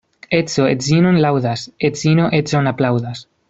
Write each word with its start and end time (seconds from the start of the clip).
Edzo 0.37 0.63
edzinon 0.69 1.21
laŭdas, 1.27 1.67
edzino 1.91 2.29
edzon 2.41 2.73
aplaŭdas. 2.75 3.27